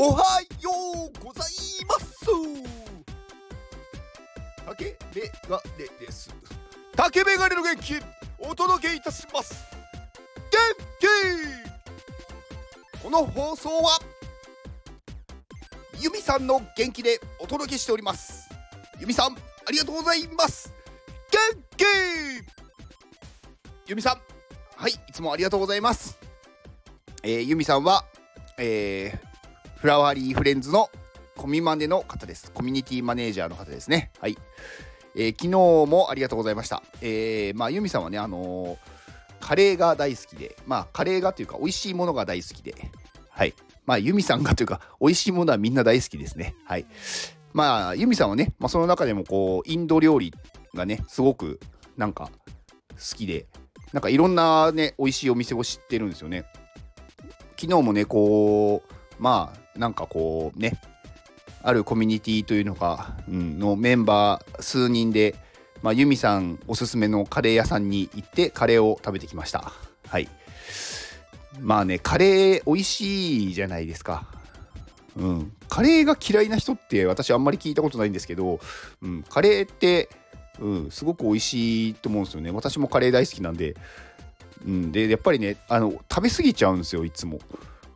[0.00, 0.70] おはよ
[1.12, 1.44] うござい
[1.84, 2.24] ます。
[4.64, 6.32] 竹メガネです
[6.94, 7.94] 竹メガネの元気
[8.38, 9.66] お届けいたします。
[10.52, 10.60] 元
[11.00, 11.08] 気。
[13.02, 13.98] この放送は
[16.00, 18.48] ユミさんの元気でお届けしております。
[19.00, 19.36] ユミさんあ
[19.72, 20.72] りがとうございます。
[21.28, 21.40] 元
[21.76, 21.82] 気。
[23.90, 24.20] ユミさん
[24.76, 26.16] はいいつもありがとうございます。
[27.24, 28.04] えー、ユミさんは
[28.58, 29.27] えー、
[29.80, 30.90] フラワーリーフレンズの
[31.36, 32.50] コミマネの方です。
[32.50, 34.10] コミュニティマネージャーの方ですね。
[34.18, 34.36] はい。
[35.14, 35.50] えー、昨日
[35.88, 36.82] もありがとうございました。
[37.00, 38.78] えー、まあ、ユミさんはね、あのー、
[39.38, 42.74] カレーが大好きで、まあ、カレーがというか、美味しいものが大好きで、
[43.30, 43.54] はい。
[43.86, 46.56] まあ、ユミさんがというか、美味しいものはみんな大好きですね。
[46.64, 46.84] はい。
[47.52, 50.34] まあ、ユミさんはね、まあ、その中でも、こう、インド料理
[50.74, 51.60] がね、すごく、
[51.96, 52.32] なんか、
[52.96, 53.46] 好きで、
[53.92, 56.46] なんかいろんなね、美味しいお店を知ってるんですよね。
[57.56, 60.78] 昨日もね、こう、まあなんかこうね
[61.62, 65.34] あるコミュニティというのが、うん、のメンバー数人で、
[65.82, 69.72] まあ、ユミさんおすすめのカレー屋さんに行ってカレーを食べてきました。
[70.06, 70.28] はい。
[71.60, 74.26] まあねカレー美味しいじゃないですか。
[75.16, 78.60] うん、カレーが嫌いな人って私あんまり聞いたことないんですけど、
[79.02, 80.08] うん、カレーって、
[80.60, 82.52] うん、すごく美味しいと思うんですよね。
[82.52, 83.74] 私もカレー大好きなんで、
[84.64, 87.40] うん、でやっぱりねあの食べ過ぎちゃうんですよいつも。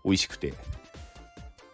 [0.05, 0.53] 美味しくて。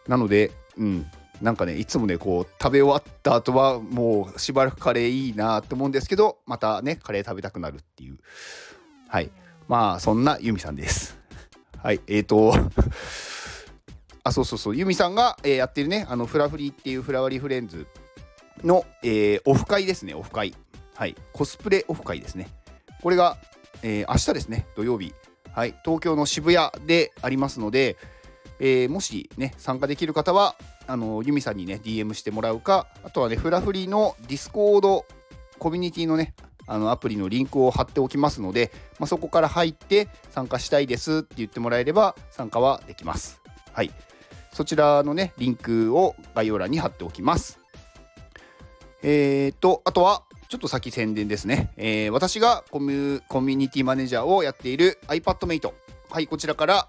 [0.09, 1.07] なので、うん、
[1.41, 8.19] なんかね、いつもね、こう、食べ終わった後は、もうしばらくカレーいいなって思うんですけど、またね、カレー食べたくなるっていう。
[9.09, 9.31] はい。
[9.69, 11.19] まあ、そんなユミさんです。
[11.83, 12.01] はい。
[12.09, 12.55] えっ、ー、と
[14.25, 17.87] あ、そうそうそう、ユミさんが、えー、やってるね、あの、フラフリーっていうフラワリーフレンズ
[18.65, 20.55] の、えー、オフ会ですね、オフ会。
[20.95, 21.15] はい。
[21.33, 22.49] コスプレオフ会ですね。
[23.03, 23.37] これが、
[23.83, 25.15] えー、明日ですね、土曜日。
[25.53, 25.75] はい。
[25.85, 27.97] 東京の渋谷でありますので、
[28.61, 30.57] えー、もしね参加できる方は
[30.87, 35.07] あのユミさんにね DM してもらうかあとはねフラフリの Discord
[35.59, 36.35] コミュニティのね
[36.67, 43.41] あのアプリのリンクを貼っておきますので、まあ、そこから入って参加したいですって言ってもらえれば参加はできます。
[43.73, 43.91] はい。
[44.53, 47.59] そちらのね、リンクを概要欄に貼っておきます。
[49.03, 51.71] えーと、あとは、ちょっと先宣伝ですね。
[51.77, 55.73] えー、私がコミュニティマネージャーをやっている iPadMate。
[56.11, 56.89] はい、こちらから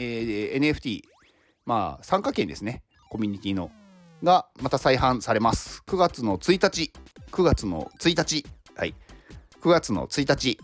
[0.00, 1.02] えー、NFT、
[1.68, 3.70] まあ、参加券ですね、コミュニティの、
[4.24, 5.82] がまた再販されます。
[5.86, 6.90] 9月の1日、
[7.30, 8.94] 9月の1日、はい、
[9.60, 10.58] 9月の1日、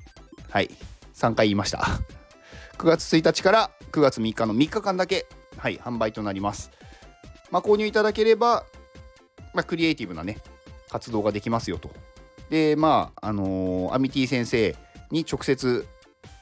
[0.48, 0.70] はい、
[1.14, 1.86] 3回言いました。
[2.78, 5.26] 9月1日から9月3日の3日間だけ、
[5.58, 6.70] はい、販売となります。
[7.50, 8.64] まあ、購入いただければ、
[9.52, 10.38] まあ、クリエイティブなね、
[10.88, 11.90] 活動ができますよと。
[12.48, 14.74] で、まあ、あのー、アミティ先生
[15.10, 15.86] に直接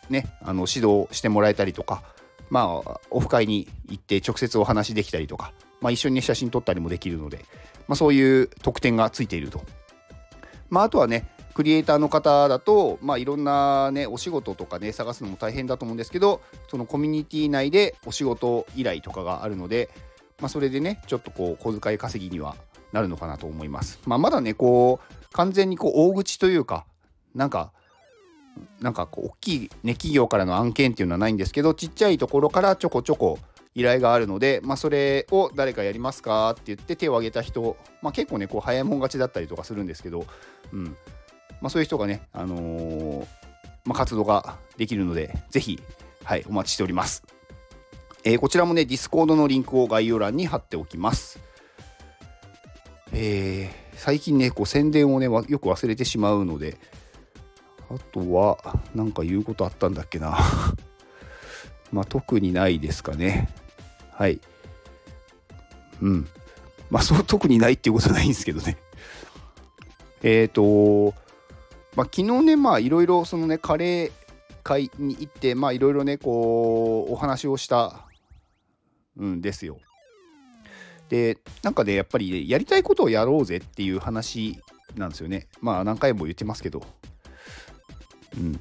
[0.08, 2.04] ね、あの指導してもらえたりとか、
[2.52, 7.46] まあ、オフ会に行って直接お話できたりとか、まあ、一緒に、ね、写真撮ったりもできるので、
[7.88, 9.62] まあ、そういう特典がついていると。
[10.68, 19.88] まあ、あとはね、クリエイターの方だと、まあ、いろんな、ね、お仕事とかね、探すのも大変だと思うんですけど、そのコミュニティ内でお仕事依頼とかがあるので、
[20.38, 22.54] まあ、それでね、ちょっとこう、小遣い稼ぎには
[22.92, 23.98] なるのかなと思います。
[24.04, 26.84] まあ、まだね、こう、完全にこう、大口というか、
[27.34, 27.72] なんか、
[28.80, 33.38] なんかこう大きい、ね、企業からの案件っていうのはないんですけどちっちゃいところからちょこちょこ
[33.74, 40.26] 依頼があるので、まあ、それを誰かやりますかって言って手を挙げた人、まあ、結構ねこう早いもん勝ちだったりとかするんですけど、
[40.72, 40.96] うん。
[41.60, 43.26] まあ、そういう人がね、あのー、
[43.84, 45.80] まあ、活動ができるのでぜひ、
[46.24, 47.22] はい、お待ちしております、
[48.24, 51.40] えー、こちらもねディスコードのリンクを概要欄に貼っておきます。
[53.14, 56.78] えー、最近ねこう宣伝をねよく忘れてしまうので
[57.94, 60.38] あとは、何か言うことあったんだっけな。
[61.92, 63.50] まあ、特にないですかね。
[64.12, 64.40] はい。
[66.00, 66.28] うん。
[66.88, 68.78] まあ、そう、特にないっていうことはないんですけどね。
[70.22, 71.12] えっ、と、
[71.94, 74.12] まあ、昨日ね、まあ、いろいろ、そのね、カレー
[74.62, 78.06] 会に行って、まあ、いろいろね、こう、お話をした
[79.20, 79.78] んですよ。
[81.10, 84.58] で、なんかね、やっぱり、ねやりたいことをやろうぜっていう話
[84.96, 85.46] なんですよね。
[85.60, 86.82] まあ、何回も言ってますけど。
[88.36, 88.60] うん、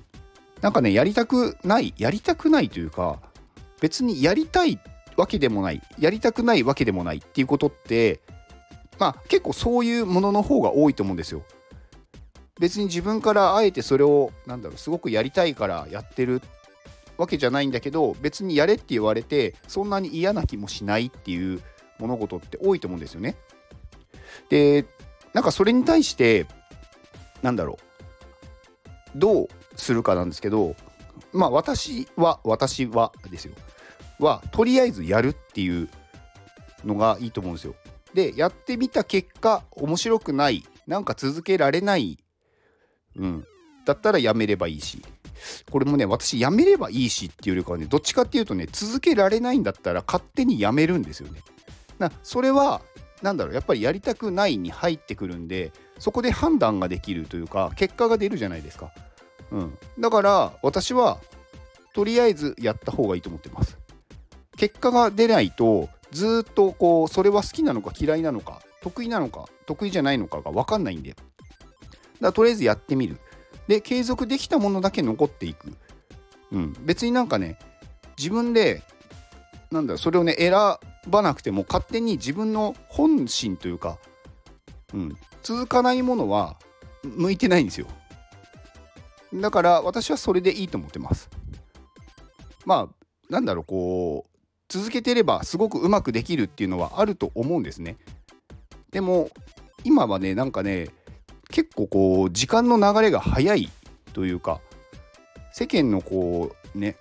[0.62, 3.20] なんかねやりたくないやりたくないというか
[3.80, 4.80] 別にやりたい
[5.18, 8.20] わけでもないやりたくないわけでもないっていうことって
[9.00, 11.44] まあ結構そういうものの方が多いと思うんですよ。
[12.60, 16.44] 別に自分からあえてそれをなんだろうすごくやりたいからやってる
[17.18, 21.60] わけじゃないんだけど別にやれって言われてそんなに嫌な気もしないっていう
[21.98, 23.36] 物事って多いと思うんですよね。
[24.50, 24.86] で
[25.34, 26.46] なんかそれに対して
[27.42, 27.91] なんだろう
[29.16, 30.76] どうするかなんですけど
[31.34, 33.54] まあ私は私はですよ
[34.20, 35.90] はとりあえずやるっていう
[36.86, 37.76] のがいいと思うんですよ。
[38.14, 42.18] でやってみた結果面白くないなんか続けられない、
[43.16, 43.46] うん、
[43.86, 45.02] だったらやめればいいし
[45.70, 51.42] これもね私やめればいいしっていうよりかはねどっちかっていうとね続けられないんだったら勝手にやめるんですよね。
[52.00, 52.82] なそれは
[53.22, 55.72] 何だろうやっぱりやりたくないに入ってくるんで
[56.02, 58.92] そこで判断ができるというか結果が出るじゃないですか。
[59.52, 61.20] うん、だから私は
[61.94, 63.78] とりあえずやった方がいいと思ってます。
[64.58, 71.22] 結果が出ないとずっとこうそれは好きなのか嫌いなのか得意なのか得意じゃないのかが分かんないんでだか
[72.20, 73.20] らとりあえずやってみる。
[73.68, 75.72] で継続できたものだけ残っていく、
[76.52, 77.60] うん、別になんかね
[78.18, 78.82] 自分で
[79.70, 80.52] なんだそれをね選
[81.08, 84.00] ばなくても勝手に自分の本心というか、
[84.96, 86.58] うん、続かないものは
[87.04, 87.88] 向いてないんですよ。
[89.34, 91.30] だから私はそれでいいと思ってます。
[92.66, 94.32] まあなんだろうこう
[94.70, 97.98] 続けてればすごくうまくできるっていうのはあると思うんですね。
[98.92, 99.30] でも
[99.84, 100.90] 今はねなんかね
[101.50, 103.70] 結構こう時間の流れが早い
[104.14, 104.62] というか
[105.54, 106.98] 世間のこうね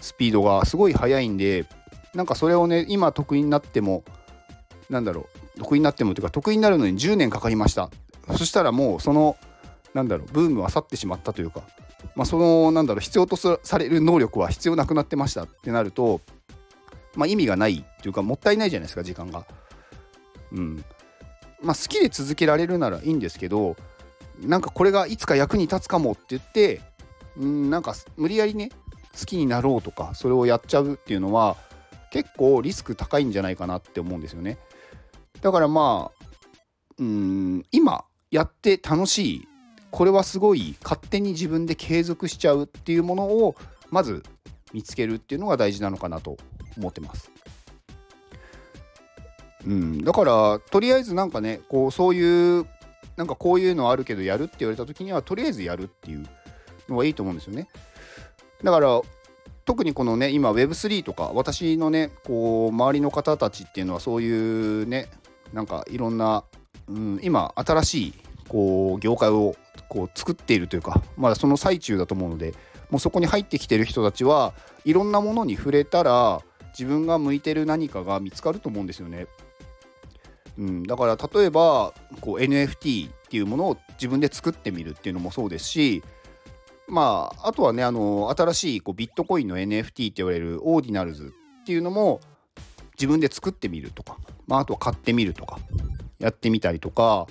[0.00, 1.66] スピードがすごい速いんで
[2.14, 4.04] なんかそれをね今得意になっても
[4.88, 7.90] なんだろう得意になってもというか得意になるのに10年かかりました。
[8.36, 9.36] そしたらもうその
[9.94, 11.62] なんだろうブームは去ってしまったというか
[12.14, 15.44] まあそのなんだろう必要とされる能力は必要なくなってました。
[15.44, 16.20] ってなると
[17.14, 19.46] まあ意味がないというかもったいないじゃないですか時間が。
[20.52, 20.84] うん。
[21.62, 23.76] まあ、好きで続けられるならいいんですけど
[24.40, 26.80] なんかこれがいつか役に立つかもって言って
[27.36, 28.70] うんなんか無理やりね
[29.18, 31.56] 好きになろうとかそれをやっちゃうっていうのは
[32.10, 34.58] 結構リスク高いんじゃないかなって思うんですよね。
[35.46, 36.24] だからまあ
[36.98, 39.48] うん今やって楽しい
[39.92, 43.54] これはすごい勝手に自分で継続しちゃうっていうものを
[43.88, 44.24] まず
[44.72, 46.36] 見つけるっていうのが大事なのかなと
[46.76, 47.30] 思ってます
[49.66, 52.66] うん、だからとりあえずなんかねこうそういう
[53.16, 56.26] なんかこういうのあるけどやるって言われた時にはとりあえずやるっていう
[56.88, 57.68] のがいいと思うんですよね。
[58.64, 59.00] だから
[59.64, 65.08] 特にこのね今 Web3 とか私のねこう周りの方たちっていうのはそういうね
[65.52, 66.44] なんかいろんな、
[66.88, 68.14] うん、今新しい
[68.48, 69.54] こう業界を
[69.88, 72.54] こう作っているというかまだその最中だと思うので
[72.90, 74.54] もうそこに入ってきてる人たちは
[74.84, 76.40] いろんなものに触れたら
[76.78, 79.26] 自分が向いてる何かが見つかると思うんですよね。
[80.58, 86.02] うん、だから例えばこう NFT っていうものを自分で作ってみるっていうのもそうですし
[86.88, 92.20] まああとはねあの新しいこうビットコインの NFT って言われるオーディナルズっていうのも
[92.98, 94.16] 自分で作ってみるとか、
[94.46, 95.58] まあ、あとは買ってみるとか
[96.18, 97.26] やってみたりとか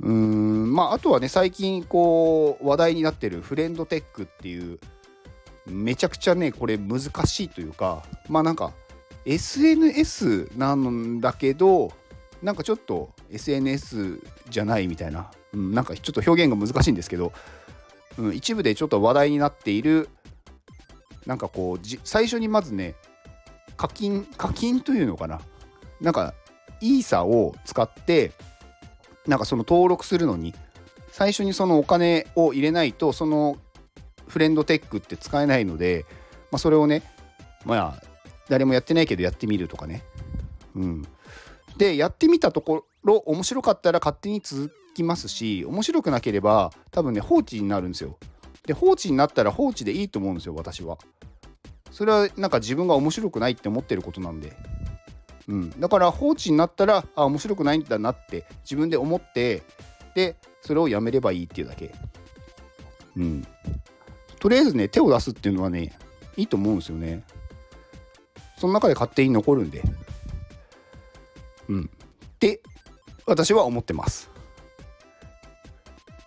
[0.00, 4.78] うーんまああとはね最近こう話題になってるフレンドテックっていう
[5.66, 8.72] めちゃくちゃねこれ難しいというかまあなんか
[9.24, 11.92] SNS なんだけど
[12.42, 17.32] なんかちょっと SNS じゃないみたいな、うん、なんかちょっと表現が難しいんですけど、
[18.18, 20.08] うん、一部でちょっと話題になっている
[21.26, 22.94] なんかこう最初にまずね
[23.80, 25.40] 課金課金というのかな？
[26.02, 26.34] なんか
[26.82, 28.32] イーサを使って
[29.26, 30.54] なんかその登録するのに
[31.10, 33.56] 最初にそのお金を入れないとその
[34.28, 36.04] フレンドテックって使えないので、
[36.50, 37.02] まあ、それをね
[37.64, 38.02] まあ
[38.50, 40.02] 誰もやってないけどやってみるとかね。
[40.74, 41.02] うん。
[41.78, 48.18] でやってみたところ面白かったら勝手に続きますし面白くなければ多分ね放置になるんですよ。
[48.66, 50.98] で放置になったら放置でいいと思うんですよ私は。
[51.90, 54.52] それはなんか自分が面白くないって思ってることなんで。
[55.48, 59.62] うん、だから放置になったらあ面白くないんだなって自分で思って
[60.14, 61.92] でそれをやめればいいっていうだけ。
[63.16, 63.46] うん。
[64.38, 65.92] とりあえずね手を出すっていうのはね
[66.36, 67.24] いいと思うんですよね。
[68.58, 69.82] その中で勝手に残るんで。
[71.68, 71.90] うん。
[72.26, 72.60] って
[73.26, 74.30] 私は思ってます。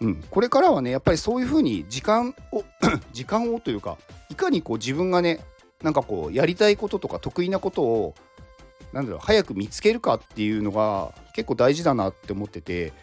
[0.01, 2.65] うん、これからはねやっぱりそういうふうに時間を
[3.13, 3.97] 時間をというか
[4.29, 5.39] いかにこう自分がね
[5.83, 8.15] なんかこうやりたいこととか得意なことを
[8.93, 12.93] なんだろう早く見つけるかっていうのが結構大事だなって思ってて、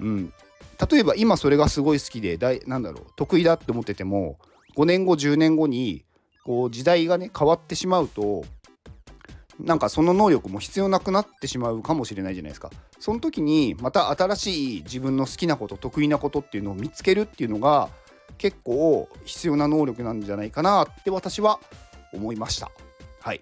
[0.00, 0.32] うん、
[0.90, 4.38] 例えば今それがすごい好きでだいなんだろう得意だって思ってても
[4.76, 6.04] 5年後10年後に
[6.44, 8.44] こう時代がね変わってしまうと
[9.58, 12.70] なんかその能力も必要なくなってしまうかもしれないじゃないですか。
[12.98, 17.88] その時にまた新しい自分の好きなこと得意なことっていうのを見つけるっていうのが
[18.36, 21.58] 結構必要な能力なんじゃないかなって私は
[22.16, 22.70] 思いました。
[23.20, 23.40] はい。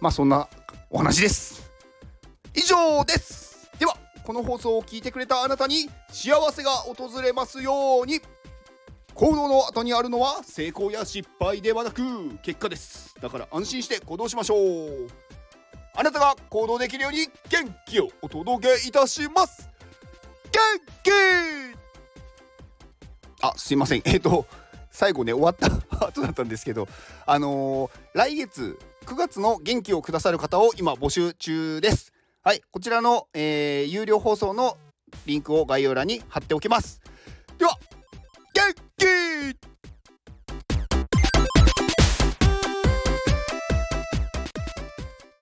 [0.00, 0.48] まあそんな
[0.90, 1.70] お話です。
[2.54, 3.70] 以上です。
[3.78, 8.20] ではこの放送を聞いてくれたあなたに幸せが訪れますように。
[9.14, 13.14] 行動の後にあるのは成功や失敗ではなく結果です。
[13.20, 15.08] だから安心して行動しましょう。
[15.94, 19.68] あなたが行動できるように元気をお届けいたします。
[20.50, 20.60] 元
[21.02, 21.10] 気！
[23.42, 24.02] あすいません。
[24.04, 24.46] えっ、と
[24.92, 25.66] 最後ね終わった
[26.06, 26.86] 後だったんですけど
[27.26, 32.12] あのー来月9月の元気をくださる方を今募集中です。
[32.44, 34.76] はいこちらの、えー有料放送の
[35.26, 37.00] リンクを概要欄に貼っておきます。
[37.58, 37.76] では
[38.54, 39.71] 元気